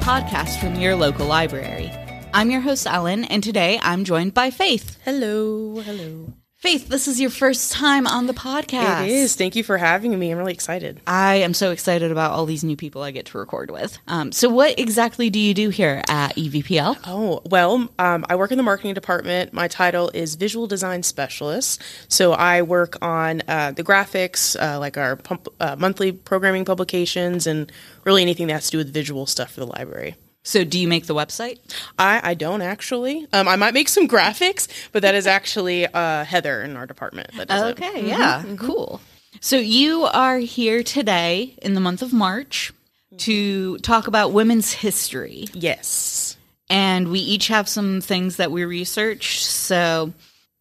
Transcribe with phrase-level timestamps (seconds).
[0.00, 1.92] podcast from your local library.
[2.32, 4.98] I'm your host, Ellen, and today I'm joined by Faith.
[5.04, 6.39] Hello, hello.
[6.60, 9.04] Faith, this is your first time on the podcast.
[9.04, 9.34] It is.
[9.34, 10.30] Thank you for having me.
[10.30, 11.00] I'm really excited.
[11.06, 13.96] I am so excited about all these new people I get to record with.
[14.06, 16.98] Um, so, what exactly do you do here at EVPL?
[17.06, 19.54] Oh, well, um, I work in the marketing department.
[19.54, 21.80] My title is Visual Design Specialist.
[22.08, 27.46] So I work on uh, the graphics, uh, like our pump, uh, monthly programming publications,
[27.46, 27.72] and
[28.04, 30.14] really anything that has to do with visual stuff for the library.
[30.42, 31.58] So, do you make the website?
[31.98, 33.26] I, I don't actually.
[33.32, 37.30] Um, I might make some graphics, but that is actually uh, Heather in our department
[37.36, 37.80] that does it.
[37.82, 39.00] Okay, yeah, cool.
[39.40, 42.72] So, you are here today in the month of March
[43.18, 45.46] to talk about women's history.
[45.52, 46.36] Yes.
[46.70, 49.44] and we each have some things that we researched.
[49.44, 50.12] So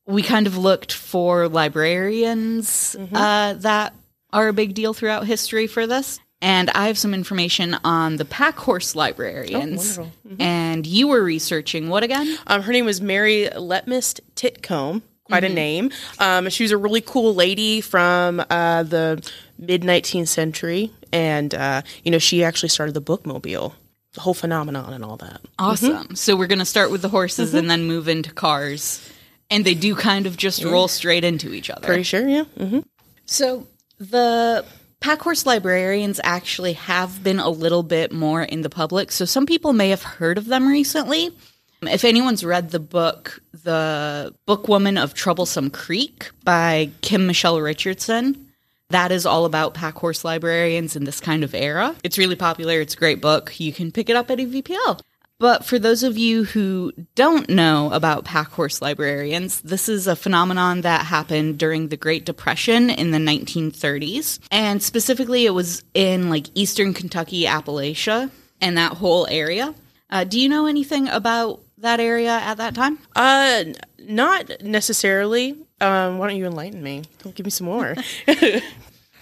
[0.07, 3.93] we kind of looked for librarians uh, that
[4.33, 6.19] are a big deal throughout history for this.
[6.41, 9.97] And I have some information on the pack horse librarians.
[9.97, 10.11] wonderful.
[10.39, 12.37] And you were researching what again?
[12.47, 15.01] Um, her name was Mary Lemist Titcomb.
[15.25, 15.91] Quite a name.
[16.17, 19.21] Um, she was a really cool lady from uh, the
[19.59, 23.73] mid 19th century, and uh, you know she actually started the bookmobile,
[24.13, 25.41] the whole phenomenon, and all that.
[25.59, 26.15] Awesome.
[26.15, 29.07] So we're going to start with the horses and then move into cars.
[29.51, 31.85] And they do kind of just roll straight into each other.
[31.85, 32.45] Pretty sure, yeah.
[32.57, 32.79] hmm
[33.25, 33.67] So
[33.99, 34.65] the
[34.99, 39.11] pack horse librarians actually have been a little bit more in the public.
[39.11, 41.31] So some people may have heard of them recently.
[41.81, 48.47] If anyone's read the book, The Bookwoman of Troublesome Creek by Kim Michele Richardson,
[48.89, 51.95] that is all about pack horse librarians in this kind of era.
[52.03, 52.81] It's really popular.
[52.81, 53.57] It's a great book.
[53.59, 54.99] You can pick it up at EVPL.
[55.39, 60.15] But for those of you who don't know about pack horse librarians, this is a
[60.15, 64.39] phenomenon that happened during the Great Depression in the 1930s.
[64.51, 68.29] And specifically, it was in like eastern Kentucky, Appalachia,
[68.59, 69.73] and that whole area.
[70.09, 72.99] Uh, do you know anything about that area at that time?
[73.15, 73.63] Uh,
[73.97, 75.51] not necessarily.
[75.79, 77.03] Um, why don't you enlighten me?
[77.35, 77.95] Give me some more.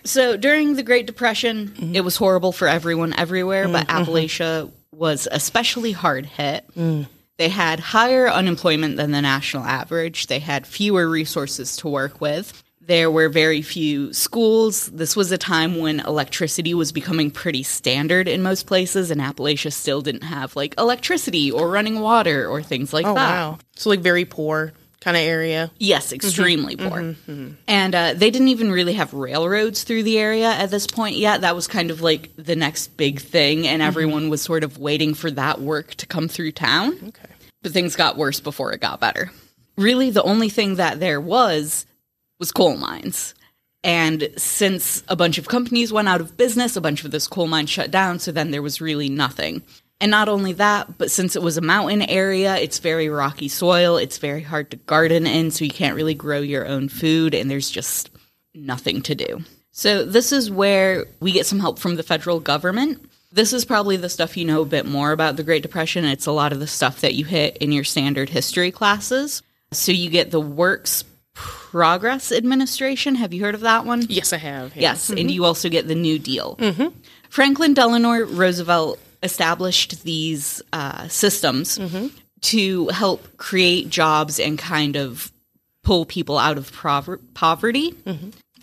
[0.03, 5.91] So during the Great Depression, it was horrible for everyone everywhere, but Appalachia was especially
[5.91, 6.65] hard hit.
[6.75, 7.07] Mm.
[7.37, 10.27] They had higher unemployment than the national average.
[10.27, 12.63] They had fewer resources to work with.
[12.81, 14.87] There were very few schools.
[14.87, 19.73] This was a time when electricity was becoming pretty standard in most places, and Appalachia
[19.73, 23.29] still didn't have like electricity or running water or things like oh that.
[23.29, 23.57] wow!
[23.75, 24.71] So like very poor
[25.07, 25.71] kind of area.
[25.77, 26.15] Yes, mm-hmm.
[26.15, 27.01] extremely mm-hmm, poor.
[27.01, 27.51] Mm-hmm.
[27.65, 31.41] And uh, they didn't even really have railroads through the area at this point yet.
[31.41, 35.13] That was kind of like the next big thing, and everyone was sort of waiting
[35.13, 36.91] for that work to come through town.
[37.07, 37.33] Okay.
[37.61, 39.31] But things got worse before it got better.
[39.77, 41.85] Really, the only thing that there was
[42.37, 43.33] was coal mines.
[43.85, 47.47] And since a bunch of companies went out of business, a bunch of those coal
[47.47, 49.61] mines shut down, so then there was really nothing.
[49.99, 53.97] And not only that, but since it was a mountain area, it's very rocky soil,
[53.97, 57.49] it's very hard to garden in, so you can't really grow your own food, and
[57.49, 58.11] there's just
[58.53, 59.41] nothing to do.
[59.71, 63.09] So, this is where we get some help from the federal government.
[63.31, 66.05] This is probably the stuff you know a bit more about the Great Depression.
[66.05, 69.41] It's a lot of the stuff that you hit in your standard history classes.
[69.71, 71.03] So, you get the Works
[71.33, 73.15] Progress Administration.
[73.15, 74.05] Have you heard of that one?
[74.09, 74.75] Yes, I have.
[74.75, 74.81] yeah.
[74.81, 75.29] Yes, and mm-hmm.
[75.29, 76.55] you also get the New Deal.
[76.57, 76.87] Mm-hmm.
[77.29, 81.79] Franklin Delano Roosevelt established these uh, systems
[82.41, 85.31] to help create jobs and kind of
[85.83, 87.93] pull people out of prover- poverty.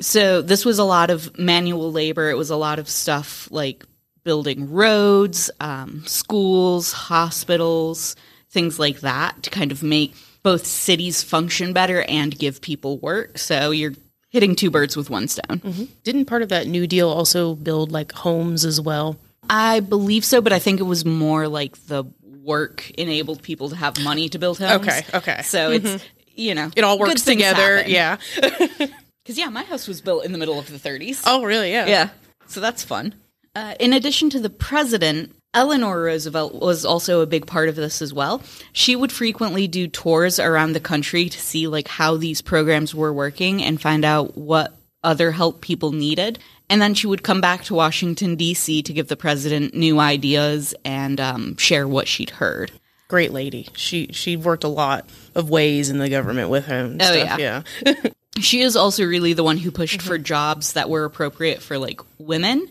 [0.01, 2.29] So this was a lot of manual labor.
[2.31, 3.85] It was a lot of stuff like
[4.25, 8.17] building roads, um, schools, hospitals,
[8.51, 13.39] things like that to kind of make both cities function better and give people work.
[13.39, 13.95] So you're
[14.31, 15.89] hitting two birds with one stone.
[16.05, 19.17] Didn't part of that New Deal also build like homes as well?
[19.55, 22.05] I believe so, but I think it was more like the
[22.43, 24.87] work enabled people to have money to build homes.
[24.87, 25.43] Okay, okay.
[25.43, 26.05] So it's
[26.35, 27.77] you know It all works together.
[27.79, 27.91] happen.
[27.91, 28.17] Yeah.
[29.25, 31.23] Because yeah, my house was built in the middle of the 30s.
[31.25, 31.73] oh, really?
[31.73, 31.87] Yeah.
[31.87, 32.09] Yeah,
[32.47, 33.15] so that's fun.
[33.57, 38.03] Uh, in addition to the president, Eleanor Roosevelt was also a big part of this
[38.03, 38.43] as well.
[38.75, 43.15] She would frequently do tours around the country to see like how these programs were
[43.15, 46.39] working and find out what other help people needed.
[46.71, 48.83] And then she would come back to Washington D.C.
[48.83, 52.73] to give the president new ideas and um, share what she'd heard.
[53.09, 53.69] Great lady.
[53.77, 56.93] She she worked a lot of ways in the government with him.
[56.93, 57.39] and Oh, stuff.
[57.39, 57.63] yeah.
[57.85, 57.95] Yeah.
[58.41, 62.01] She is also really the one who pushed for jobs that were appropriate for like
[62.19, 62.67] women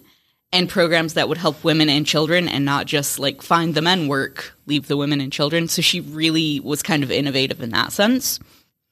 [0.52, 4.10] and programs that would help women and children and not just like find the men
[4.10, 5.70] work, leave the women and children.
[5.70, 8.42] So she really was kind of innovative in that sense.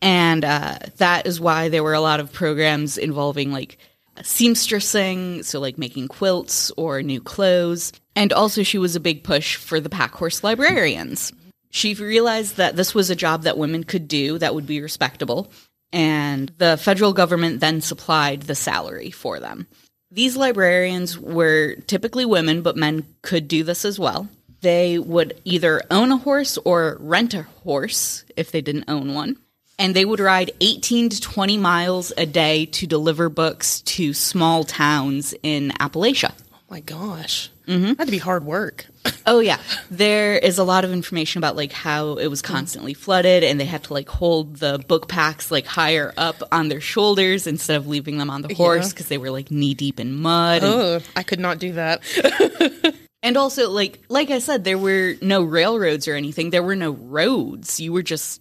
[0.01, 3.77] And uh, that is why there were a lot of programs involving like
[4.17, 7.93] seamstressing, so like making quilts or new clothes.
[8.15, 11.31] And also, she was a big push for the Packhorse librarians.
[11.69, 15.51] She realized that this was a job that women could do that would be respectable,
[15.93, 19.67] and the federal government then supplied the salary for them.
[20.11, 24.27] These librarians were typically women, but men could do this as well.
[24.59, 29.37] They would either own a horse or rent a horse if they didn't own one.
[29.81, 34.63] And they would ride 18 to 20 miles a day to deliver books to small
[34.63, 36.33] towns in Appalachia.
[36.53, 37.49] Oh my gosh.
[37.67, 37.93] Mm-hmm.
[37.97, 38.85] Had to be hard work.
[39.25, 43.43] Oh yeah, there is a lot of information about like how it was constantly flooded,
[43.43, 47.47] and they had to like hold the book packs like higher up on their shoulders
[47.47, 50.63] instead of leaving them on the horse because they were like knee deep in mud.
[50.63, 52.01] and- Oh, I could not do that.
[53.23, 56.49] And also, like like I said, there were no railroads or anything.
[56.49, 57.79] There were no roads.
[57.79, 58.40] You were just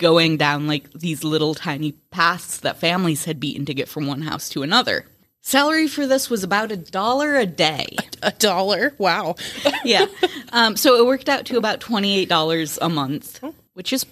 [0.00, 4.22] going down like these little tiny paths that families had beaten to get from one
[4.22, 5.06] house to another.
[5.42, 7.96] Salary for this was about a dollar a day.
[8.22, 8.94] a dollar.
[8.98, 9.36] Wow.
[9.84, 10.06] yeah.
[10.52, 13.40] Um, so it worked out to about $28 a month,
[13.74, 14.04] which is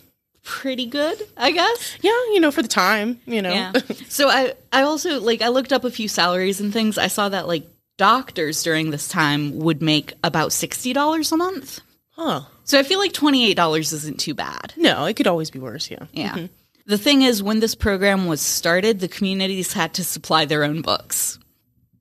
[0.44, 1.98] pretty good, I guess.
[2.00, 3.50] yeah, you know, for the time, you know.
[3.52, 3.72] Yeah.
[4.08, 6.96] so I, I also, like, I looked up a few salaries and things.
[6.96, 7.66] I saw that, like,
[7.98, 11.80] doctors during this time would make about $60 a month.
[12.12, 12.42] Huh.
[12.68, 14.74] So I feel like $28 isn't too bad.
[14.76, 16.04] No, it could always be worse, yeah.
[16.12, 16.34] Yeah.
[16.34, 16.46] Mm-hmm.
[16.84, 20.82] The thing is, when this program was started, the communities had to supply their own
[20.82, 21.38] books.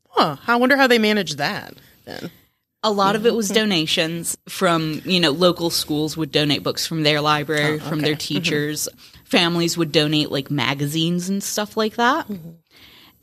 [0.10, 0.36] Huh.
[0.46, 1.74] I wonder how they managed that
[2.04, 2.32] then.
[2.84, 3.56] A lot of it was mm-hmm.
[3.56, 8.16] donations from, you know, local schools would donate books from their library, oh, from their
[8.16, 8.42] mm-hmm.
[8.42, 8.90] teachers.
[9.24, 12.28] Families would donate like magazines and stuff like that.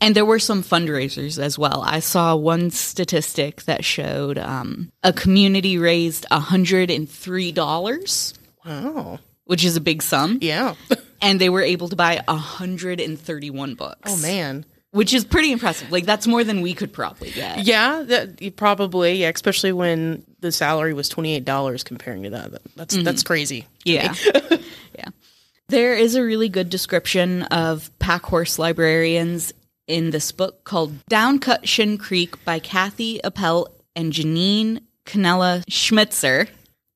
[0.01, 1.81] And there were some fundraisers as well.
[1.85, 8.33] I saw one statistic that showed um, a community raised $103,
[8.65, 9.19] Wow.
[9.45, 10.39] which is a big sum.
[10.41, 10.75] Yeah.
[11.21, 14.11] And they were able to buy 131 books.
[14.11, 14.65] Oh man.
[14.91, 15.91] Which is pretty impressive.
[15.91, 17.65] Like, that's more than we could probably get.
[17.65, 22.61] Yeah, that probably, yeah, especially when the salary was twenty eight dollars comparing to that.
[22.75, 23.65] That's that's crazy.
[23.83, 24.13] Yeah.
[24.97, 25.07] yeah.
[25.69, 29.51] There is a really good description of pack horse librarians
[29.87, 36.49] in this book called Downcut Shin Creek by Kathi Appel and Janine Cannella Schmitzer.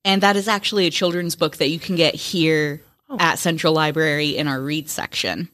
[0.03, 2.81] And that is actually a children's book that you can get here
[3.19, 5.50] at Central Library in our read section.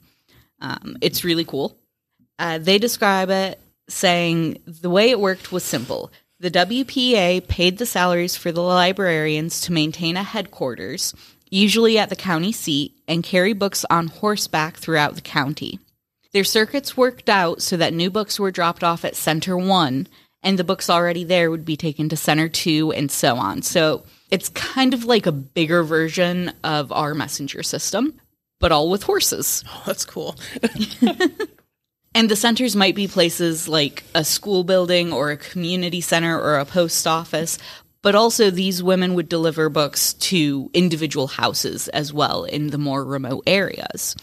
[0.59, 1.77] Um, it's really cool.
[2.37, 6.11] Uh, they describe it saying the way it worked was simple.
[6.39, 11.13] The WPA paid the salaries for the librarians to maintain a headquarters,
[11.49, 15.79] usually at the county seat, and carry books on horseback throughout the county.
[16.35, 20.05] Their circuits worked out so that new books were dropped off at Center 1,
[20.43, 23.61] and the books already there would be taken to Center 2, and so on.
[23.61, 28.19] So it's kind of like a bigger version of our messenger system,
[28.59, 29.63] but all with horses.
[29.69, 30.35] Oh, that's cool.
[32.13, 36.57] And the centers might be places like a school building or a community center or
[36.57, 37.57] a post office,
[38.01, 43.03] but also these women would deliver books to individual houses as well in the more
[43.03, 44.15] remote areas.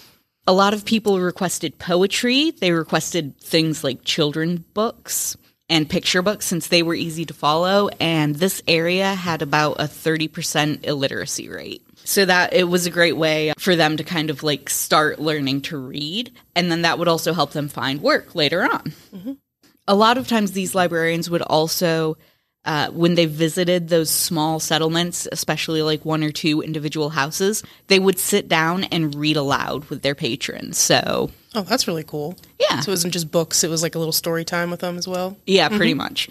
[0.46, 2.50] A lot of people requested poetry.
[2.50, 5.36] They requested things like children books
[5.68, 7.88] and picture books since they were easy to follow.
[8.00, 11.86] And this area had about a 30% illiteracy rate.
[12.04, 15.62] So that it was a great way for them to kind of like start learning
[15.62, 16.32] to read.
[16.56, 18.92] And then that would also help them find work later on.
[19.14, 19.32] Mm-hmm.
[19.86, 22.16] A lot of times these librarians would also
[22.64, 27.98] uh, when they visited those small settlements, especially like one or two individual houses, they
[27.98, 30.78] would sit down and read aloud with their patrons.
[30.78, 32.36] So, Oh, that's really cool.
[32.58, 32.80] Yeah.
[32.80, 35.06] So it wasn't just books; it was like a little story time with them as
[35.06, 35.36] well.
[35.46, 36.28] yeah, pretty much.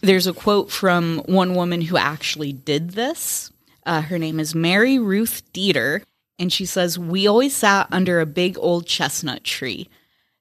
[0.00, 3.50] There's a quote from one woman who actually did this.
[3.86, 6.02] Uh, her name is Mary Ruth Dieter,
[6.38, 9.88] and she says, We always sat under a big old chestnut tree.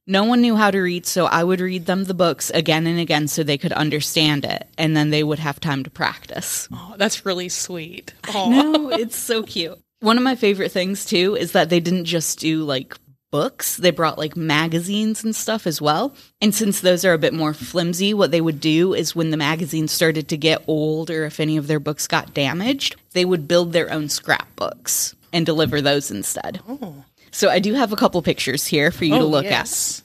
[0.10, 2.98] No one knew how to read, so I would read them the books again and
[2.98, 6.70] again so they could understand it, and then they would have time to practice.
[6.72, 8.14] Oh, that's really sweet.
[8.34, 9.78] Oh, No, it's so cute.
[10.00, 12.96] One of my favorite things too is that they didn't just do like
[13.32, 16.16] books, they brought like magazines and stuff as well.
[16.42, 19.38] And since those are a bit more flimsy, what they would do is when the
[19.38, 23.48] magazines started to get old or if any of their books got damaged, they would
[23.48, 26.62] build their own scrapbooks and deliver those instead.
[26.70, 27.04] Oh.
[27.32, 30.02] So I do have a couple pictures here for you to Oh, look yes.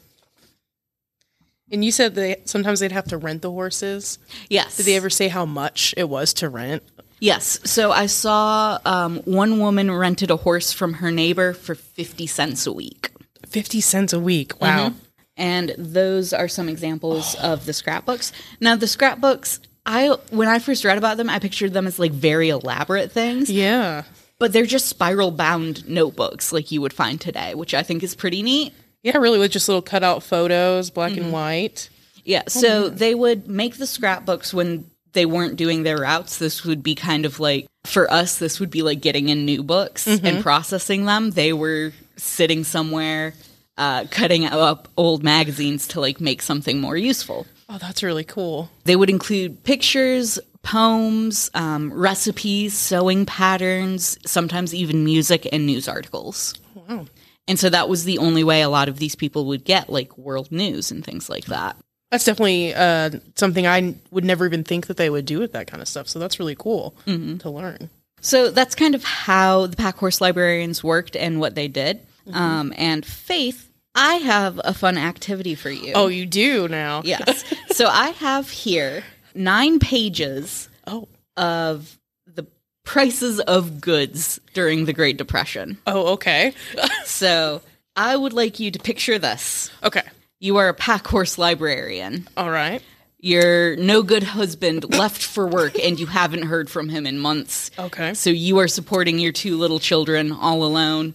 [1.71, 4.19] And you said that sometimes they'd have to rent the horses.
[4.31, 4.47] at.
[4.51, 4.77] Yes.
[4.77, 6.83] Did they ever say how much it was to rent?
[7.19, 7.61] Yes.
[7.65, 12.67] So I saw um, one woman rented a horse from her neighbor for 50 cents
[12.67, 13.11] a week.
[13.47, 14.59] Fifty cents a week.
[14.63, 14.95] Wow.
[15.37, 18.33] and those are some examples of the scrapbooks.
[18.61, 22.13] Now, the scrapbooks, I when I first read about them, I pictured them as like
[22.13, 24.05] very elaborate things, Yeah.
[24.43, 28.17] But they're just spiral bound notebooks like you would find today, which I think is
[28.17, 28.75] pretty neat.
[29.05, 31.89] Yeah, really, with just little cutout photos, black and white.
[32.25, 36.39] Yeah, so they would make the scrapbooks when they weren't doing their routes.
[36.39, 39.63] This would be kind of like for us, this would be like getting in new
[39.63, 41.31] books and processing them.
[41.31, 43.35] They were sitting somewhere,
[43.79, 47.47] uh, cutting up old magazines to like make something more useful.
[47.69, 48.71] Oh, that's really cool.
[48.83, 56.55] They would include pictures, poems, um, recipes, sewing patterns, sometimes even music and news articles.
[56.75, 57.07] Wow.
[57.49, 60.17] And so that was the only way a lot of these people would get like
[60.17, 61.77] world news and things like that.
[62.11, 65.67] That's definitely uh, something I would never even think that they would do with that
[65.67, 66.09] kind of stuff.
[66.09, 67.89] So that's really cool to learn.
[68.21, 72.01] So that's kind of how the pack horse librarians worked and what they did.
[72.33, 75.93] Um, and Faith, I have a fun activity for you.
[75.95, 77.03] Oh, you do now?
[77.05, 77.45] yes.
[77.73, 79.03] so I have here
[79.35, 81.09] nine pages Oh.
[81.37, 82.47] of the
[82.85, 85.79] prices of goods during the Great Depression.
[85.87, 86.53] Oh, okay.
[87.05, 87.61] So
[87.97, 89.71] I would like you to picture this.
[89.83, 90.03] okay.
[90.41, 92.27] You are a pack horse librarian.
[92.37, 92.83] All right.
[93.21, 97.71] Your no good husband left for work and you haven't heard from him in months.
[97.79, 98.15] Okay.
[98.15, 101.15] So you are supporting your two little children all alone.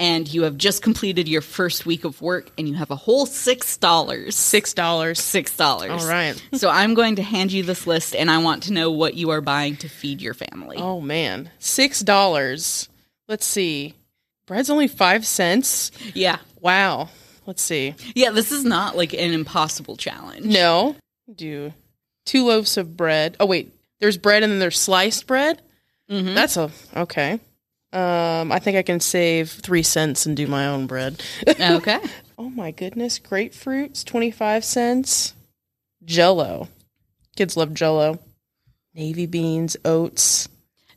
[0.00, 3.26] And you have just completed your first week of work and you have a whole
[3.26, 4.36] six dollars.
[4.36, 5.18] Six dollars.
[5.18, 5.90] Six dollars.
[6.04, 6.40] All right.
[6.54, 9.30] So I'm going to hand you this list and I want to know what you
[9.30, 10.76] are buying to feed your family.
[10.78, 12.88] Oh man, six dollars.
[13.26, 13.94] Let's see.
[14.46, 15.90] Bread's only five cents.
[16.14, 16.38] Yeah.
[16.60, 17.08] Wow.
[17.44, 17.94] Let's see.
[18.14, 20.44] Yeah, this is not like an impossible challenge.
[20.46, 20.94] No.
[21.34, 21.72] Do
[22.24, 23.36] two loaves of bread.
[23.40, 25.60] Oh wait, there's bread and then there's sliced bread.
[26.08, 26.34] Mhm.
[26.34, 27.40] That's a okay.
[27.92, 31.22] Um, I think I can save three cents and do my own bread.
[31.60, 31.98] Okay.
[32.36, 35.34] oh my goodness, grapefruits twenty five cents.
[36.04, 36.68] Jello,
[37.36, 38.18] kids love Jello.
[38.94, 40.48] Navy beans, oats.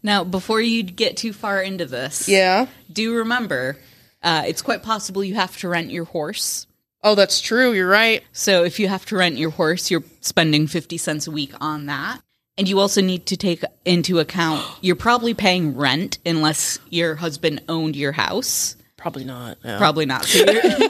[0.03, 2.65] Now, before you get too far into this, Yeah.
[2.91, 3.77] do remember
[4.24, 6.67] uh, it's quite possible you have to rent your horse.
[7.03, 7.71] Oh, that's true.
[7.74, 8.24] You're right.
[8.31, 11.88] So if you have to rent your horse, you're spending 50 cents a week on
[11.88, 12.21] that.
[12.58, 17.62] And you also need to take into account you're probably paying rent unless your husband
[17.70, 18.75] owned your house.
[18.98, 19.58] Probably not.
[19.63, 19.77] no.
[19.77, 20.25] Probably not.
[20.25, 20.89] So you're,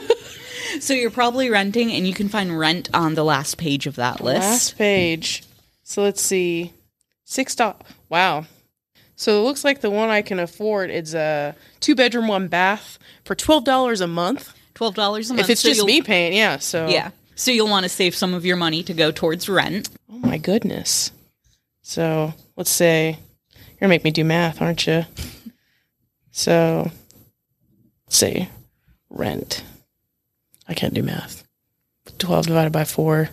[0.80, 4.20] so you're probably renting, and you can find rent on the last page of that
[4.20, 4.40] list.
[4.40, 5.44] Last page.
[5.82, 6.72] So let's see.
[7.24, 7.80] Six dollars.
[8.08, 8.44] Wow.
[9.16, 12.98] So it looks like the one I can afford is a two bedroom, one bath
[13.24, 14.52] for twelve dollars a month.
[14.74, 15.46] Twelve dollars a month.
[15.46, 16.58] If it's so just me paying, yeah.
[16.58, 17.10] So yeah.
[17.34, 19.88] So you'll want to save some of your money to go towards rent.
[20.10, 21.12] Oh my goodness.
[21.82, 23.18] So let's say
[23.54, 25.04] you're gonna make me do math, aren't you?
[26.30, 26.90] So
[28.06, 28.48] let's say
[29.10, 29.62] rent.
[30.68, 31.44] I can't do math.
[32.18, 33.28] Twelve divided by four.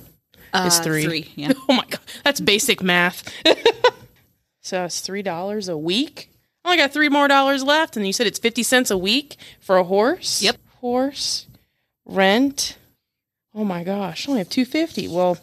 [0.51, 1.03] Uh, three.
[1.03, 1.31] Three.
[1.35, 1.53] Yeah.
[1.69, 3.31] Oh my god, that's basic math.
[4.61, 6.31] so it's three dollars a week.
[6.65, 9.37] I only got three more dollars left, and you said it's fifty cents a week
[9.59, 10.41] for a horse.
[10.41, 10.57] Yep.
[10.81, 11.47] Horse
[12.05, 12.77] rent.
[13.53, 15.07] Oh my gosh, I only have two fifty.
[15.07, 15.37] Well,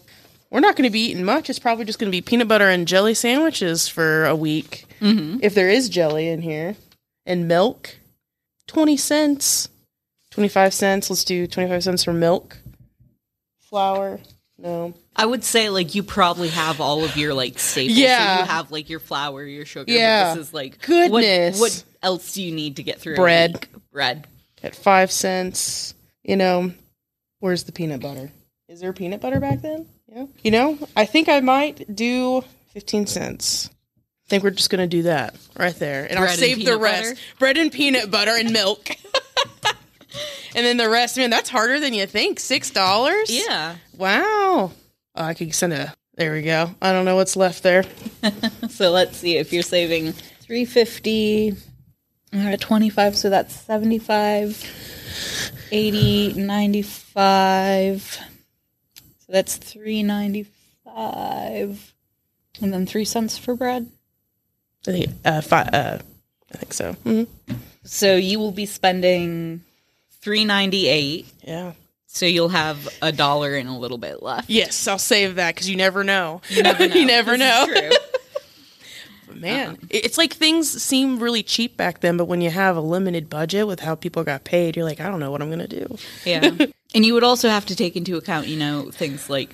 [0.50, 1.50] we're not going to be eating much.
[1.50, 5.40] It's probably just going to be peanut butter and jelly sandwiches for a week, Mm-hmm.
[5.42, 6.76] if there is jelly in here,
[7.26, 7.96] and milk.
[8.66, 9.68] Twenty cents.
[10.30, 11.08] Twenty-five cents.
[11.10, 12.56] Let's do twenty-five cents for milk.
[13.60, 14.20] Flour.
[14.58, 14.94] No.
[15.14, 17.98] I would say like you probably have all of your like staples.
[17.98, 18.36] Yeah.
[18.36, 19.90] So you have like your flour, your sugar.
[19.92, 20.34] Yeah.
[20.34, 21.60] This is like Goodness.
[21.60, 23.66] What, what else do you need to get through Bread.
[23.92, 24.26] Bread.
[24.62, 25.94] at five cents.
[26.22, 26.72] You know,
[27.40, 28.30] where's the peanut butter?
[28.68, 29.86] Is there peanut butter back then?
[30.16, 30.26] Yeah.
[30.42, 32.42] You know, I think I might do
[32.72, 33.68] 15 cents.
[33.68, 36.04] I think we're just going to do that right there.
[36.04, 37.10] And I'll Bread and save the rest.
[37.10, 37.20] butter?
[37.38, 38.88] Bread and peanut butter and milk.
[40.54, 42.38] and then the rest, man, that's harder than you think.
[42.38, 43.24] $6?
[43.28, 43.76] Yeah.
[43.98, 44.72] Wow.
[45.14, 45.94] Oh, I could send a.
[46.14, 46.74] There we go.
[46.80, 47.84] I don't know what's left there.
[48.70, 51.54] So let's see if you're saving 350
[52.34, 58.18] uh, 25 so that's 75 80 95
[59.26, 59.56] so that's
[60.86, 61.94] 395
[62.62, 63.90] and then 3 cents for bread
[64.88, 65.98] I think, uh, five, uh,
[66.54, 66.94] I think so.
[67.04, 67.26] Mhm.
[67.84, 69.62] so you will be spending
[70.20, 71.72] 398 Yeah.
[72.06, 75.68] so you'll have a dollar and a little bit left Yes, I'll save that because
[75.68, 76.40] you never know.
[76.48, 77.66] you never know, you never know.
[79.36, 79.50] is true.
[79.50, 79.86] Man, uh-uh.
[79.90, 83.66] it's like things seem really cheap back then, but when you have a limited budget
[83.66, 85.96] with how people got paid, you're like, I don't know what I'm gonna do.
[86.24, 86.50] Yeah.
[86.94, 89.50] and you would also have to take into account, you know, things like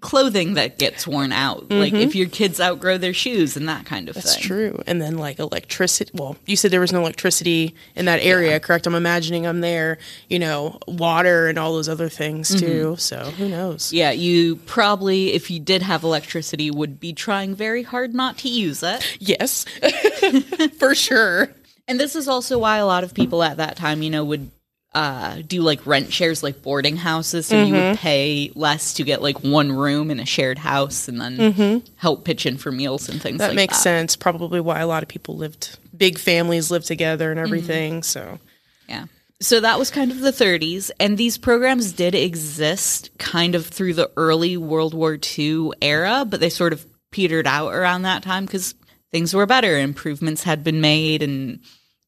[0.00, 1.70] clothing that gets worn out.
[1.70, 2.18] Like if mm-hmm.
[2.18, 4.34] your kids outgrow their shoes and that kind of That's thing.
[4.34, 4.82] That's true.
[4.86, 6.10] And then like electricity.
[6.14, 8.86] Well, you said there was no electricity in that area, correct?
[8.86, 9.98] I'm imagining I'm there.
[10.28, 12.66] You know, water and all those other things mm-hmm.
[12.66, 12.96] too.
[12.98, 13.92] So who knows?
[13.92, 18.48] Yeah, you probably, if you did have electricity, would be trying very hard not to
[18.48, 19.16] use it.
[19.18, 19.64] Yes,
[20.78, 21.48] for sure.
[21.88, 24.50] And this is also why a lot of people at that time, you know, would
[24.96, 27.46] uh, do like rent shares, like boarding houses.
[27.46, 27.88] So you Mm-hmm.
[27.90, 32.24] would pay less to get like one room in a shared house, and then help
[32.24, 33.34] pitch in for meals and things.
[33.34, 33.38] Mm-hmm.
[33.38, 33.82] That like makes that.
[33.82, 34.16] sense.
[34.16, 37.38] Probably why a lot of people lived, big families lived together Mm-hmm.
[37.38, 38.02] and everything.
[38.02, 38.38] So,
[38.88, 39.06] Yeah.
[39.42, 43.92] So that was kind of the 30s, and these programs did exist kind of through
[43.92, 48.46] the early World War II era, but they sort of petered out around that time
[48.46, 48.74] because
[49.10, 51.60] things were better, improvements had been made, and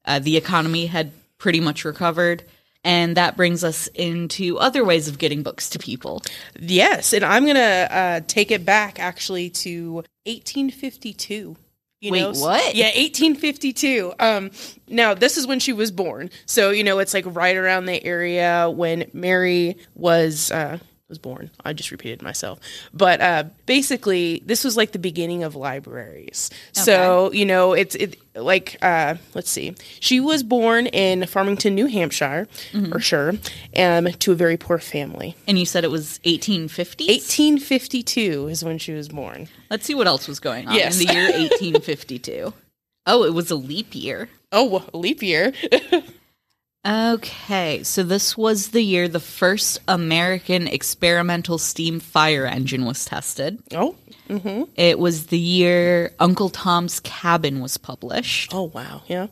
[0.07, 2.45] uh, the economy had pretty much recovered.
[2.85, 6.23] And that brings us into other ways of getting books to people.
[6.59, 7.13] yes.
[7.13, 11.57] And I'm going to uh, take it back actually to 1852.
[12.01, 12.31] You Wait, know?
[12.31, 12.77] what?
[12.77, 14.15] Yeah, 1852.
[14.21, 14.51] Um,
[14.87, 18.05] now this is when she was born, so you know it's like right around the
[18.05, 21.51] area when Mary was uh, was born.
[21.65, 22.61] I just repeated myself,
[22.93, 26.51] but uh, basically this was like the beginning of libraries.
[26.73, 31.87] So you know it's it like uh, let's see, she was born in Farmington, New
[31.87, 32.47] Hampshire,
[32.91, 33.33] for sure,
[33.77, 35.35] um, to a very poor family.
[35.47, 37.05] And you said it was 1850?
[37.07, 39.49] 1852 is when she was born.
[39.71, 41.01] Let's see what else was going on Yes.
[41.01, 42.53] in the year 1852.
[43.07, 44.29] oh, it was a leap year.
[44.53, 45.53] Oh, leap year.
[46.87, 53.61] Okay, so this was the year the first American experimental steam fire engine was tested.
[53.75, 53.97] oh,
[54.77, 58.55] It was the year Uncle Tom's Cabin was published.
[58.55, 59.27] oh wow, yeah.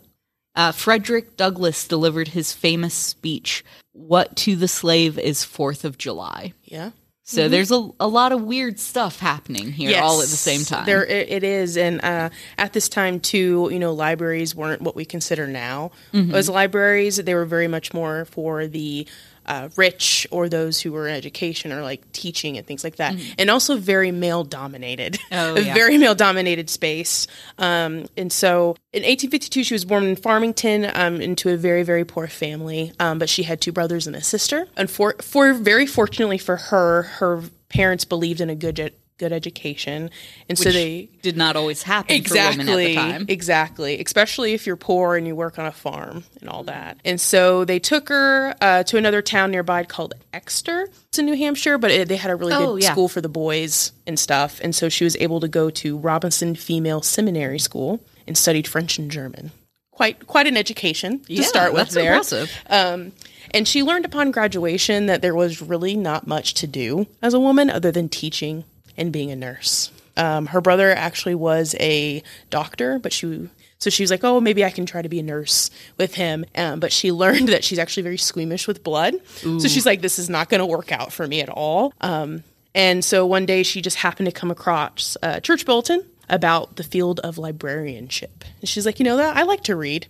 [0.54, 3.62] Uh, Frederick Douglass delivered his famous speech,
[3.92, 6.54] What to the Slave is Fourth of July.
[6.64, 6.90] Yeah.
[7.28, 10.86] So there's a, a lot of weird stuff happening here all at the same time.
[10.86, 14.94] There it, it is, and uh, at this time too, you know, libraries weren't what
[14.94, 16.34] we consider now Mm-hmm.
[16.36, 17.16] as libraries.
[17.16, 19.08] They were very much more for the
[19.46, 23.16] uh, rich or those who were in education or like teaching and things like that,
[23.38, 25.14] and also very male dominated.
[25.14, 25.34] Mm-hmm.
[25.34, 25.74] Oh, a yeah.
[25.82, 27.26] very male dominated space.
[27.58, 32.04] Um, and so in 1852, she was born in Farmington um, into a very, very
[32.04, 32.92] poor family.
[32.98, 34.66] Um, but she had two brothers and a sister.
[34.76, 40.10] And for, for very fortunately for her, her parents believed in a good, good education.
[40.48, 41.08] And so they.
[41.22, 42.86] did not always happen for women at Exactly.
[42.88, 43.24] the time.
[43.28, 44.00] Exactly.
[44.00, 46.98] Especially if you're poor and you work on a farm and all that.
[47.04, 50.88] And so they took her uh, to another town nearby called Exeter.
[51.08, 52.92] It's in New Hampshire, but it, they had a really Oh, good yeah.
[52.92, 54.60] school for the boys and stuff.
[54.62, 58.98] And so she was able to go to Robinson Female Seminary School and studied French
[58.98, 59.50] and German.
[59.92, 62.12] Quite quite an education to Yeah, start with that's there.
[62.12, 62.52] impressive.
[62.68, 63.12] Um,
[63.52, 67.40] and she learned upon graduation that there was really not much to do as a
[67.40, 68.64] woman other than teaching
[68.96, 69.90] and being a nurse.
[70.16, 74.64] Um, her brother actually was a doctor, but she so she was like, "Oh, maybe
[74.64, 77.78] I can try to be a nurse with him." Um, but she learned that she's
[77.78, 81.12] actually very squeamish with blood, so she's like, "This is not going to work out
[81.12, 82.42] for me at all." Um,
[82.74, 86.82] and so one day she just happened to come across a church bulletin about the
[86.82, 90.06] field of librarianship, and she's like, "You know that I like to read."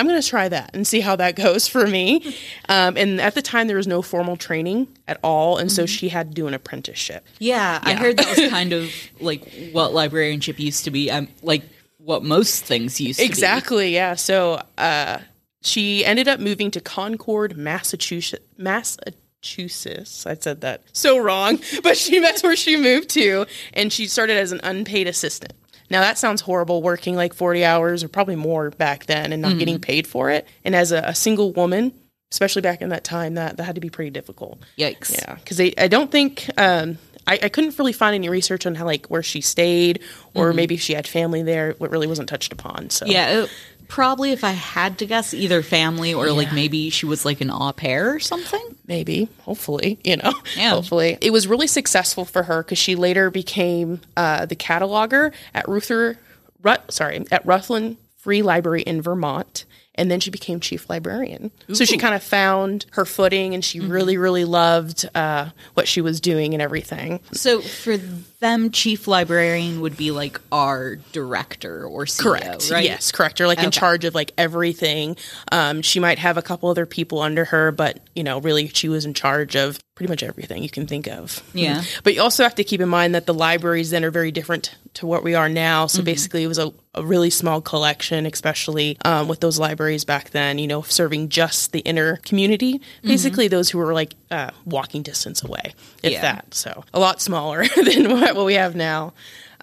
[0.00, 2.34] I'm going to try that and see how that goes for me.
[2.68, 5.58] Um, and at the time, there was no formal training at all.
[5.58, 7.26] And so she had to do an apprenticeship.
[7.38, 11.10] Yeah, I heard that was kind of like what librarianship used to be.
[11.10, 11.62] Um, like
[11.98, 13.28] what most things used to be.
[13.28, 13.94] Exactly.
[13.94, 14.14] Yeah.
[14.14, 15.18] So uh,
[15.60, 18.44] she ended up moving to Concord, Massachusetts.
[18.56, 20.24] Massachusetts.
[20.26, 24.38] I said that so wrong, but she that's where she moved to, and she started
[24.38, 25.52] as an unpaid assistant.
[25.90, 29.58] Now that sounds horrible, working like forty hours or probably more back then, and not
[29.58, 30.46] getting paid for it.
[30.64, 31.92] And as a, a single woman,
[32.32, 34.60] especially back in that time, that that had to be pretty difficult.
[34.78, 35.12] Yikes.
[35.12, 38.84] Yeah, because I don't think um, I, I couldn't really find any research on how
[38.86, 40.00] like where she stayed
[40.34, 41.74] or maybe if she had family there.
[41.78, 42.90] What really wasn't touched upon.
[42.90, 43.50] So Yeah, it-
[43.90, 47.50] probably if I had to guess, either family or like maybe she was like an
[47.50, 48.62] au pair or something.
[48.86, 50.70] maybe, hopefully, you know, Yeah.
[50.70, 55.68] hopefully it was really successful for her because she later became uh, the cataloger at
[55.68, 56.16] Ruther,
[56.62, 59.64] Rut, sorry, at Rutland Free Library in Vermont.
[59.96, 61.50] And then she became chief librarian.
[61.72, 66.00] So she kind of found her footing and she really, really loved uh, what she
[66.00, 67.20] was doing and everything.
[67.32, 67.98] So for
[68.40, 72.70] them, chief librarian would be like our director or CEO, Correct.
[72.70, 72.84] right?
[72.84, 73.40] Yes, correct.
[73.40, 75.16] Or like in charge of like everything.
[75.52, 78.88] Um, she might have a couple other people under her, but you know, really, she
[78.88, 81.42] was in charge of pretty much everything you can think of.
[81.52, 81.82] Yeah.
[82.04, 84.74] But you also have to keep in mind that the libraries then are very different
[84.94, 85.84] to what we are now.
[85.86, 85.98] Mm-hmm.
[85.98, 90.30] So basically, it was a, a really small collection, especially um, with those libraries back
[90.30, 90.58] then.
[90.58, 93.08] You know, serving just the inner community, Mm-hmm.
[93.08, 96.22] basically those who were like uh, walking distance away, if Yeah.
[96.22, 96.54] that.
[96.54, 99.12] So a lot smaller than what, what we have now.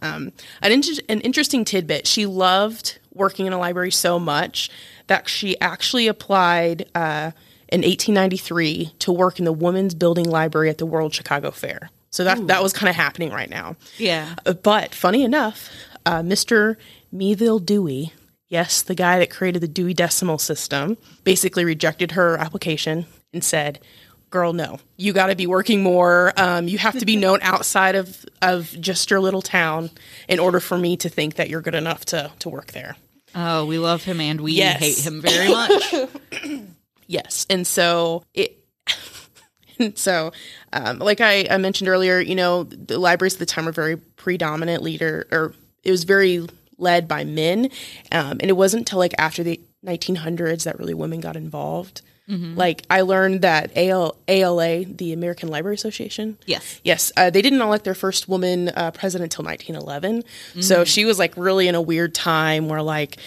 [0.01, 4.69] Um, an, inter- an interesting tidbit she loved working in a library so much
[5.07, 7.31] that she actually applied uh,
[7.69, 11.89] in 1893 to work in the Women's Building Library at the World Chicago Fair.
[12.11, 13.75] So that, that was kind of happening right now.
[13.97, 14.35] Yeah.
[14.45, 15.69] Uh, But funny enough,
[16.05, 16.75] uh, Mr.
[17.11, 18.13] Melvil Dewey
[18.49, 23.79] Yes, the guy that created the Dewey Decimal System basically rejected her application and said,
[24.29, 26.33] "Girl, no, you got to be working more.
[26.37, 29.89] Um, you have to be known outside of of just your little town
[30.27, 32.95] in order for me to think that you're good enough to to work there."
[33.35, 34.79] Oh, we love him and we Yes.
[34.79, 35.93] hate him very much.
[37.09, 38.57] Yes, and so it.
[39.79, 40.33] and so,
[40.73, 43.95] um, like I, I mentioned earlier, you know, the libraries at the time were very
[43.95, 46.45] predominant leader, or it was very
[46.77, 47.69] led by men,
[48.11, 52.01] um, and it wasn't until like after the 1900s that really women got involved.
[52.27, 56.81] Like I learned that AL, ALA, the American Library Association, yes.
[56.83, 60.23] Yes, uh, they didn't elect their first woman uh, president until 1911.
[60.61, 63.17] So she was like really in a weird time where like,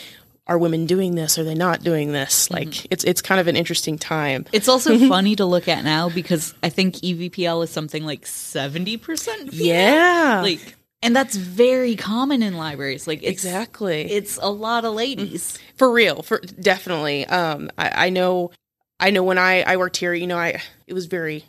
[0.46, 1.38] are women doing this?
[1.38, 2.50] Are they not doing this?
[2.50, 4.44] Like, it's it's kind of an interesting time.
[4.52, 8.98] It's also funny to look at now because I think EVPL is something like 70%
[9.50, 9.66] female.
[9.66, 13.06] Yeah, Like and that's very common in libraries.
[13.06, 14.02] Like it's, exactly.
[14.10, 15.56] It's a lot of ladies.
[15.76, 18.50] for real for definitely um I, I know
[19.00, 21.44] i know when i i worked here you know i it was very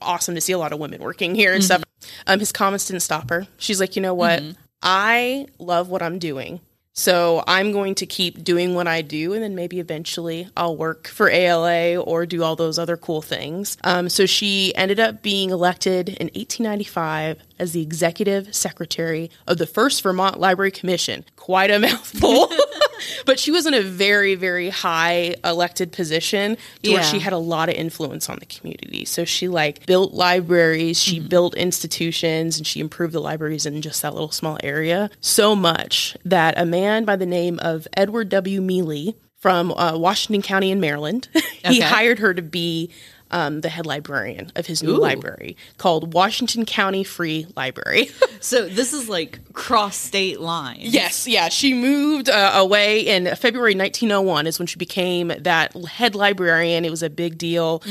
[0.00, 1.82] awesome to see a lot of women working here and stuff.
[2.26, 3.46] Um his comments didn't stop her.
[3.58, 4.42] She's like you know what?
[4.82, 6.60] I love what i'm doing.
[6.92, 11.08] So i'm going to keep doing what i do and then maybe eventually i'll work
[11.08, 13.76] for ala or do all those other cool things.
[13.84, 19.66] Um, so she ended up being elected in 1895 as the executive secretary of the
[19.66, 21.24] first vermont library commission.
[21.36, 22.48] Quite a mouthful
[23.26, 27.38] but she was in a very very high elected position to where she had a
[27.38, 29.04] lot of influence on the community.
[29.04, 34.02] So she like built libraries she built institutions and she improved the libraries in just
[34.02, 38.60] that little small area so much that a man by the name of edward w.
[38.60, 41.80] Mealy from uh, washington county in maryland he Okay.
[41.80, 42.90] hired her to be
[43.30, 45.00] um, the head librarian of his new Ooh.
[45.00, 48.10] library called washington county free library
[48.44, 50.92] So this is like cross state lines.
[50.92, 51.48] Yes, yeah.
[51.48, 56.84] She moved uh, away in February 1901 is when she became that head librarian.
[56.84, 57.82] It was a big deal.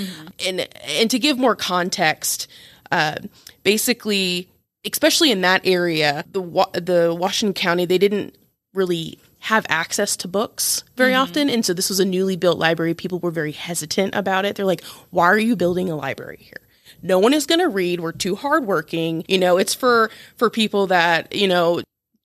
[0.46, 2.48] And and to give more context,
[2.92, 3.16] uh,
[3.64, 4.48] basically,
[4.86, 6.42] especially in that area, the
[6.74, 8.36] the Washington County, they didn't
[8.76, 12.94] really have access to books very often and so this was a newly built library
[12.94, 16.62] people were very hesitant about it they're like why are you building a library here
[17.02, 20.88] no one is going to read we're too hardworking you know it's for for people
[20.88, 21.82] that you know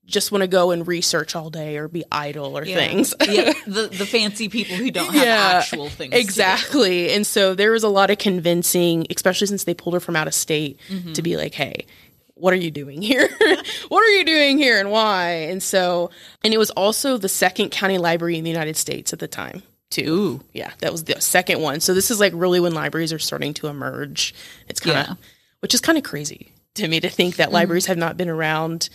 [0.07, 2.77] just want to go and research all day or be idle or Yeah.
[2.77, 3.13] things.
[3.29, 5.27] yeah, the the fancy people who don't have
[5.63, 6.15] actual things.
[6.15, 7.11] Exactly.
[7.13, 10.27] And so there was a lot of convincing, especially since they pulled her from out
[10.27, 11.13] of state, Mm-hmm.
[11.13, 11.85] to be like, hey,
[12.39, 13.29] what are you doing here?
[13.89, 15.31] what are you doing here and why?
[15.51, 16.11] And so,
[16.45, 19.63] and it was also the second county library in the United States at the time,
[19.91, 20.15] too.
[20.15, 20.41] Ooh.
[20.53, 21.81] Yeah, that was the second one.
[21.81, 24.35] So this is like really when libraries are starting to emerge.
[24.69, 25.15] It's kind of, Yeah.
[25.61, 27.55] which is kind of crazy to me to think that mm-hmm.
[27.55, 28.89] libraries have not been around.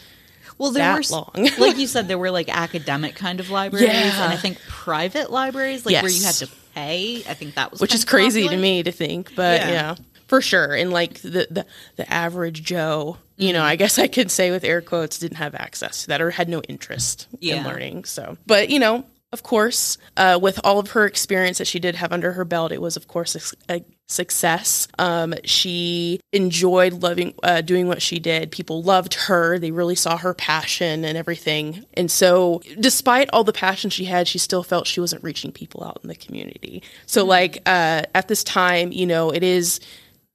[0.57, 1.49] Well, there that were long.
[1.57, 4.23] like you said, there were like academic kind of libraries, Yeah.
[4.23, 7.17] and I think private libraries, like where you had to pay.
[7.27, 9.69] I think that was which is crazy to me to think, but Yeah.
[9.69, 9.95] yeah.
[10.27, 10.73] for sure.
[10.75, 14.63] And like the, the the average Joe, you know, I guess I could say with
[14.63, 18.05] air quotes, didn't have access to that or had no interest in learning.
[18.05, 21.95] So, but you know, of course, uh, with all of her experience that she did
[21.95, 24.87] have under her belt, it was of course a success.
[24.99, 28.51] Um, she enjoyed loving uh, doing what she did.
[28.51, 29.57] People loved her.
[29.57, 31.83] They really saw her passion and everything.
[31.95, 35.83] And so, despite all the passion she had, she still felt she wasn't reaching people
[35.83, 36.83] out in the community.
[37.07, 39.79] So, like uh, at this time, you know, it is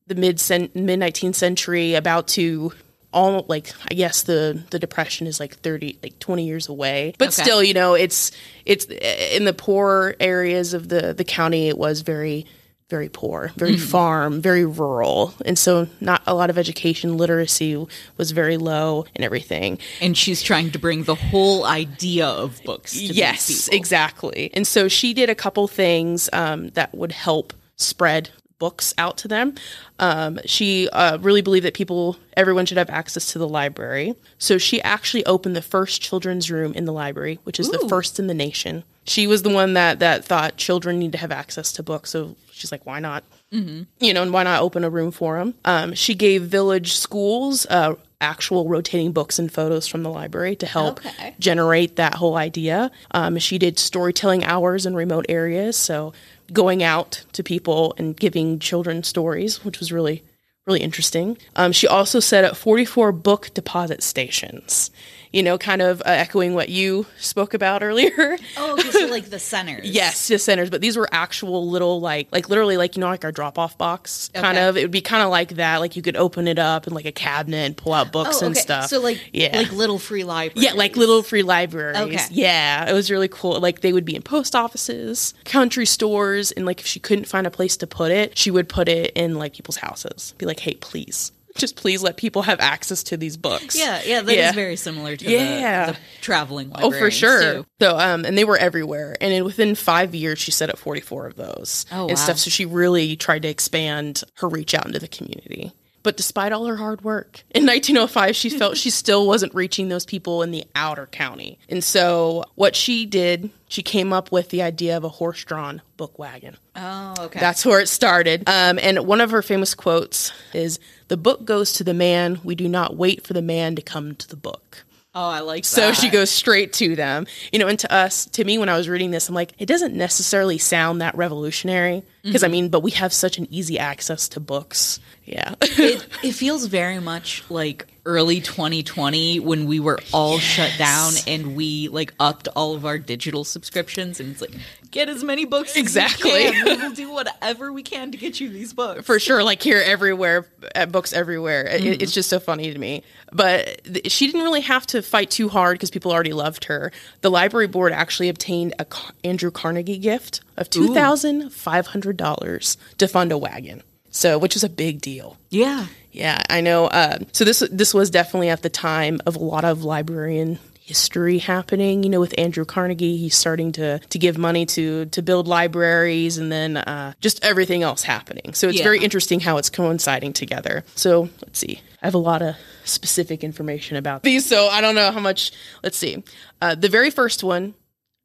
[0.09, 0.43] the mid
[0.75, 2.73] mid nineteenth century, about to
[3.13, 7.29] all like I guess the the depression is like thirty like twenty years away, but
[7.29, 7.43] Okay.
[7.43, 8.33] still, you know, it's
[8.67, 11.69] it's in the poor areas of the the county.
[11.69, 12.47] It was very
[12.91, 18.31] very poor, very farm, very rural, and so not a lot of education literacy was
[18.31, 19.79] very low and everything.
[20.01, 22.93] And she's trying to bring the whole idea of books.
[22.95, 24.51] To yes, exactly.
[24.55, 29.29] And so she did a couple things um, that would help spread books out to
[29.29, 29.55] them.
[29.99, 34.15] Um, she uh, really believed that people, everyone should have access to the library.
[34.39, 38.19] So she actually opened the first children's room in the library, which is the first
[38.19, 38.85] in the nation.
[39.05, 42.11] She was the one that that thought children need to have access to books.
[42.11, 43.25] So she's like, why not?
[43.51, 45.55] you know, and why not open a room for them?
[45.65, 50.67] Um, she gave village schools uh, actual rotating books and photos from the library to
[50.67, 51.35] help Okay.
[51.39, 52.91] generate that whole idea.
[53.13, 56.13] Um, she did storytelling hours in remote areas, so
[56.53, 60.23] going out to people and giving children stories, which was really
[60.67, 61.39] really interesting.
[61.57, 64.91] Um, she also set up 44 book deposit stations
[65.33, 68.37] you know, kind of uh, echoing what you spoke about earlier.
[68.57, 69.89] Oh, okay, so like the centers.
[69.89, 73.25] Yes, just centers, but these were actual little like like literally like you know like
[73.25, 74.67] our drop off box kind Okay.
[74.69, 74.77] of.
[74.77, 75.79] It would be kind of like that.
[75.79, 78.47] Like you could open it up in like a cabinet and pull out books Oh,
[78.47, 78.87] and stuff.
[78.87, 79.57] So like yeah.
[79.57, 80.65] like little free libraries.
[80.65, 81.97] yeah, like little free libraries.
[81.99, 82.25] Okay.
[82.31, 83.61] Yeah, it was really cool.
[83.61, 87.47] Like they would be in post offices, country stores, and like if she couldn't find
[87.47, 90.35] a place to put it, she would put it in like people's houses.
[90.39, 93.77] Be like, hey, please, just please let people have access to these books.
[93.79, 94.53] Yeah, yeah, that is Yeah.
[94.53, 95.87] very similar to Yeah.
[95.87, 97.41] the, the traveling Oh, for sure.
[97.55, 97.67] too.
[97.81, 99.17] So, um, and they were everywhere.
[99.21, 102.25] And in, within five years, she set up 44 of those Oh, and wow.
[102.25, 102.39] stuff.
[102.39, 105.73] So she really tried to expand her reach out into the community.
[106.03, 110.07] But despite all her hard work, in 1905, she felt she still wasn't reaching those
[110.07, 111.59] people in the outer county.
[111.69, 115.83] And so, what she did, she came up with the idea of a horse drawn
[115.97, 116.57] book wagon.
[116.77, 117.41] Oh, okay.
[117.41, 118.49] That's where it started.
[118.49, 122.41] Um, and one of her famous quotes is The book goes to the man.
[122.45, 124.85] We do not wait for the man to come to the book.
[125.15, 125.97] Oh, I like So that.
[125.97, 127.27] she goes straight to them.
[127.53, 129.67] You know, and to us, to me, when I was reading this, I'm like, it
[129.67, 132.03] doesn't necessarily sound that revolutionary.
[132.23, 132.53] Because, I mm-hmm.
[132.53, 135.01] mean, but we have such an easy access to books.
[135.25, 135.55] Yeah.
[135.61, 141.55] it, it feels very much like early 2020 when we were all shut down and
[141.55, 144.55] we like upped all of our digital subscriptions and it's like
[144.91, 146.47] get as many books Exactly.
[146.47, 146.79] as you can.
[146.81, 149.45] we will do whatever we can to get you these books For sure.
[149.45, 151.67] Like here, everywhere, at books everywhere.
[151.67, 153.03] It, it's just so funny to me.
[153.31, 156.91] But th- she didn't really have to fight too hard because people already loved her.
[157.21, 158.87] The library board actually obtained a
[159.23, 163.83] Andrew Carnegie gift of $2,500 to fund a wagon.
[164.11, 165.37] So, which is a big deal.
[165.51, 166.87] yeah Yeah, I know.
[166.87, 171.39] Uh, so this this was definitely at the time of a lot of librarian history
[171.39, 172.03] happening.
[172.03, 176.39] You know, with Andrew Carnegie, he's starting to to give money to to build libraries,
[176.39, 178.55] and then uh, just everything else happening.
[178.55, 178.85] So it's Yeah.
[178.85, 180.85] very interesting how it's coinciding together.
[180.95, 181.81] So let's see.
[182.03, 185.53] I have a lot of specific information about these, so I don't know how much.
[185.83, 186.25] Let's see.
[186.63, 187.75] Uh, the very first one,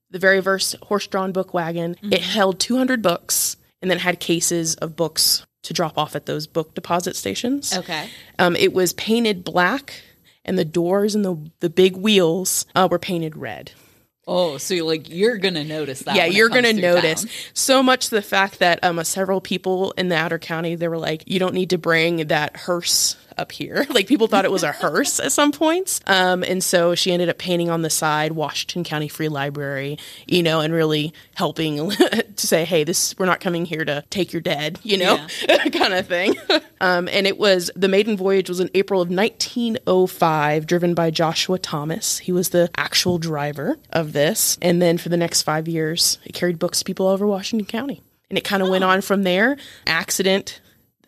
[0.10, 4.96] the very first horse-drawn book wagon, it held 200 books, and then had cases of
[4.96, 7.76] books to drop off at those book deposit stations.
[7.76, 10.02] okay Um, it was painted black,
[10.46, 13.72] and the doors and the the big wheels uh, were painted red.
[14.28, 17.32] oh so you're like you're gonna notice that yeah, you're gonna notice town.
[17.54, 20.98] so much the fact that um, uh, several people in the outer county they were
[20.98, 23.86] like, you don't need to bring that hearse up here.
[23.90, 26.00] like people thought it was a hearse at some points.
[26.08, 30.44] Um, and so she ended up painting on the side Washington County Free Library, you
[30.44, 34.42] know, and really helping to say, hey, this we're not coming here to take your
[34.42, 35.26] dead, you know,
[35.72, 36.36] kind of thing.
[36.82, 41.60] um, and it was the maiden voyage was in April of 1905, driven by Joshua
[41.60, 42.20] Thomas.
[42.20, 44.58] He was the actual driver of this.
[44.62, 47.66] And then for the next five years, it carried books to people all over Washington
[47.66, 48.02] County.
[48.30, 49.58] And it kind of went on from there.
[49.86, 50.60] Accident,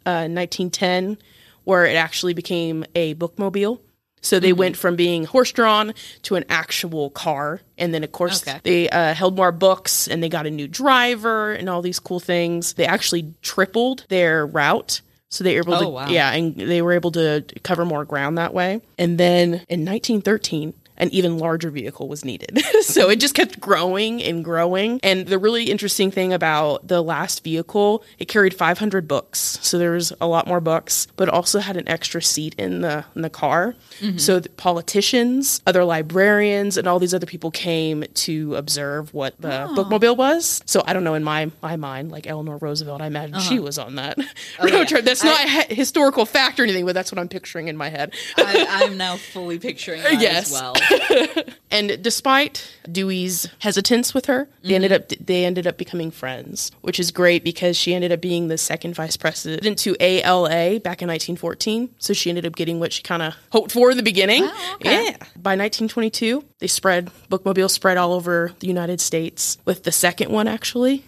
[0.05, 1.17] uh, 1910,
[1.65, 3.79] where it actually became a bookmobile.
[4.21, 7.61] So they went from being horse drawn to an actual car.
[7.77, 8.59] And then, of course, Okay.
[8.63, 12.19] they uh, held more books and they got a new driver and all these cool
[12.19, 12.73] things.
[12.73, 15.01] They actually tripled their route.
[15.29, 16.07] So they were able to, Oh, wow.
[16.07, 18.81] yeah, and they were able to cover more ground that way.
[18.97, 22.59] And then in 1913, an even larger vehicle was needed.
[22.81, 24.99] so it just kept growing and growing.
[25.03, 29.59] And the really interesting thing about the last vehicle, it carried 500 books.
[29.61, 33.05] So there was a lot more books, but also had an extra seat in the
[33.15, 33.75] in the car.
[33.99, 34.17] Mm-hmm.
[34.17, 39.63] So the politicians, other librarians, and all these other people came to observe what the
[39.63, 39.75] oh.
[39.75, 40.61] bookmobile was.
[40.65, 43.63] So I don't know in my my mind, like Eleanor Roosevelt, I imagine she uh-huh.
[43.63, 44.17] was on that
[44.59, 45.05] oh, road trip.
[45.05, 48.13] That's not a historical fact or anything, but that's what I'm picturing in my head.
[48.37, 50.47] I, i'm now fully picturing that Yes.
[50.47, 50.75] as well
[51.71, 57.01] And despite Dewey's hesitance with her, they ended up they ended up becoming friends, which
[57.01, 61.09] is great because she ended up being the second vice president to ALA back in
[61.09, 61.89] 1914.
[61.97, 64.45] So she ended up getting what she kind of hoped for in the beginning.
[64.75, 65.05] okay.
[65.05, 65.17] Yeah.
[65.35, 70.47] By 1922, they spread bookmobile spread all over the United States, with the second one
[70.47, 71.03] actually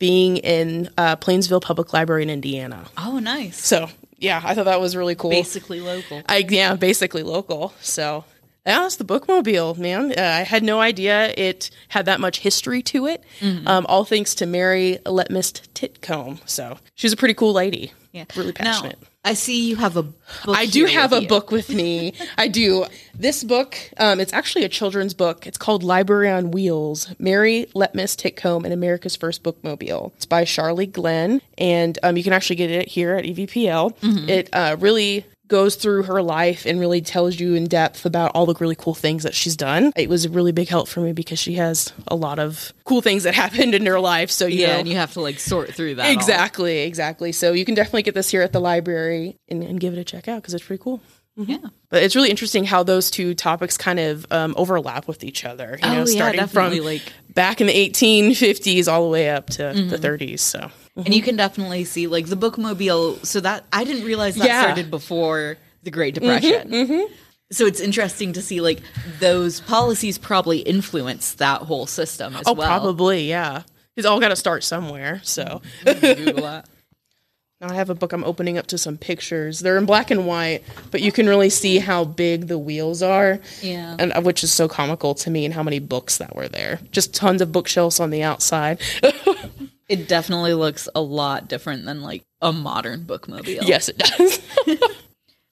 [0.00, 2.86] being in uh, Plainsville Public Library in Indiana.
[2.98, 5.30] oh nice So yeah, I thought that was really cool.
[5.30, 7.72] basically local I yeah, basically local.
[7.80, 8.24] So
[8.66, 10.12] yeah, that's the bookmobile, man.
[10.12, 13.22] Uh, I had no idea it had that much history to it.
[13.66, 16.40] Um, all thanks to Mary Lemist Titcomb.
[16.48, 17.92] So she's a pretty cool lady.
[18.12, 18.98] yeah really passionate.
[19.00, 20.16] now, i see you have a book
[20.48, 21.28] I do have with a you.
[21.28, 22.12] book with me.
[22.38, 22.86] I do.
[23.14, 25.46] This book, um, it's actually a children's book.
[25.46, 30.12] It's called Library on Wheels Mary Lemist Titcomb and America's First Bookmobile.
[30.16, 33.96] It's by Sharlee Glenn, and um, you can actually get it here at EVPL.
[33.98, 34.28] Mm-hmm.
[34.28, 38.46] It uh, really goes through her life and really tells you in depth about all
[38.46, 39.92] the really cool things that she's done.
[39.96, 43.00] It was a really big help for me because she has a lot of cool
[43.00, 44.30] things that happened in her life.
[44.30, 46.12] So, you yeah know, and you have to like sort through that all.
[46.12, 47.32] Exactly, exactly.
[47.32, 50.04] So you can definitely get this here at the library and, and give it a
[50.04, 51.00] check out because it's pretty cool.
[51.38, 51.58] Yeah.
[51.90, 55.78] But it's really interesting how those two topics kind of um, overlap with each other.
[55.82, 59.28] You Oh, know, yeah, starting definitely, from like- back in the 1850s all the way
[59.28, 60.40] up to the 30s.
[60.40, 60.70] So
[61.04, 63.24] And you can definitely see like the bookmobile.
[63.24, 64.62] So that I didn't realize that Yeah.
[64.62, 66.70] started before the Great Depression.
[66.70, 67.12] Mm-hmm, mm-hmm.
[67.52, 68.80] So it's interesting to see like
[69.20, 72.66] those policies probably influenced that whole system as oh, well.
[72.66, 73.62] probably yeah.
[73.94, 75.20] It's all got to start somewhere.
[75.22, 76.24] So mm-hmm.
[76.24, 76.68] Google that.
[77.60, 79.60] now I have a book I'm opening up to some pictures.
[79.60, 83.38] They're in black and white, but you can really see how big the wheels are.
[83.62, 83.96] Yeah.
[83.98, 86.80] And uh, which is so comical to me and how many books that were there.
[86.90, 88.80] Just tons of bookshelves on the outside.
[89.88, 93.66] It definitely looks a lot different than like a modern bookmobile.
[93.66, 94.40] yes, it does.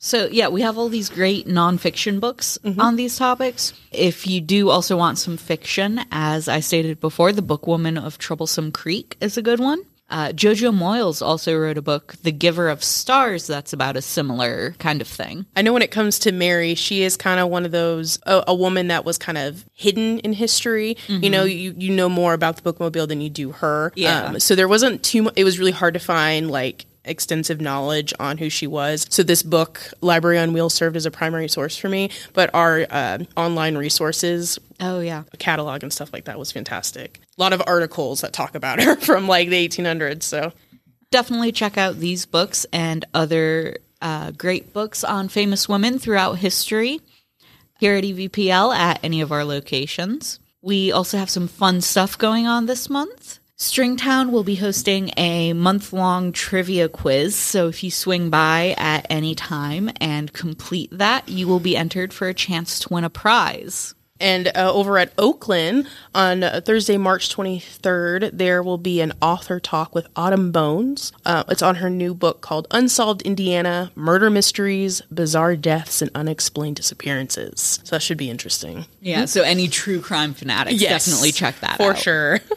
[0.05, 2.79] So yeah, we have all these great nonfiction books mm-hmm.
[2.79, 3.73] on these topics.
[3.91, 8.71] If you do also want some fiction, as I stated before, the Bookwoman of Troublesome
[8.71, 9.81] Creek is a good one.
[10.15, 14.77] Uh, Jojo Moyes also wrote a book, The Giver of Stars, that's about a similar
[14.79, 15.45] kind of thing.
[15.57, 18.45] I know when it comes to Mary, she is kind of one of those a,
[18.47, 20.97] a woman that was kind of hidden in history.
[21.09, 23.93] You know, you you know more about the bookmobile than you do her.
[23.97, 24.39] Yeah.
[24.39, 25.25] so there wasn't too.
[25.25, 29.07] mu- It was really hard to find like extensive knowledge on who she was.
[29.11, 32.11] So this book, Library on Wheels, served as a primary source for me.
[32.33, 35.25] But our uh, online resources, Oh yeah.
[35.39, 37.21] catalog and stuff like that was fantastic.
[37.39, 40.23] A lot of articles that talk about her from like the 1800s.
[40.23, 40.53] So
[41.11, 47.01] Definitely check out these books and other uh, great books on famous women throughout history
[47.79, 50.41] here at EVPL at any of our locations.
[50.61, 53.39] We also have some fun stuff going on this month.
[53.57, 57.37] Stringtown will be hosting a month long trivia quiz.
[57.37, 62.13] So if you swing by at any time and complete that, you will be entered
[62.13, 63.95] for a chance to win a prize.
[64.21, 69.59] And uh, over at Oaklyn on uh, Thursday, March 23rd, there will be an author
[69.61, 71.13] talk with Autumn Bones.
[71.25, 76.77] Uh, it's on her new book called Unsolved Indiana Murder Mysteries, Bizarre Deaths, and Unexplained
[76.77, 77.81] Disappearances.
[77.85, 78.87] So that should be interesting.
[79.01, 79.25] Yeah.
[79.27, 81.99] So any true crime fanatics Yes, definitely check that For out.
[81.99, 82.41] sure.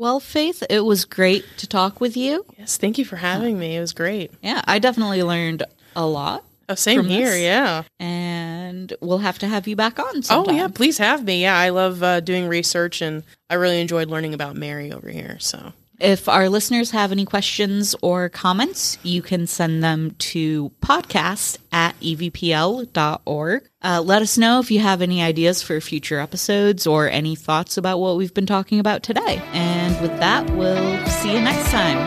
[0.00, 2.46] Well, Faith, it was great to talk with you.
[2.56, 3.76] yes, thank you for having me.
[3.76, 4.32] It was great.
[4.40, 5.62] Yeah, I definitely learned
[5.94, 6.42] a lot.
[6.70, 7.42] Oh, same here, this?
[7.42, 7.82] yeah.
[7.98, 11.42] And we'll have to have you back on Oh, yeah, please have me.
[11.42, 15.36] Yeah, I love uh, doing research and I really enjoyed learning about Mary over here.
[15.38, 15.74] So.
[16.00, 21.98] If our listeners have any questions or comments, you can send them to podcast at
[22.00, 23.68] evpl.org.
[23.82, 27.76] Uh, let us know if you have any ideas for future episodes or any thoughts
[27.76, 29.42] about what we've been talking about today.
[29.52, 31.98] And with that, we'll see you next time.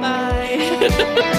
[0.00, 1.38] Bye.